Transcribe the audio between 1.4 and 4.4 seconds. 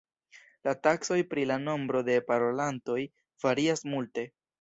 la nombro de parolantoj varias multe.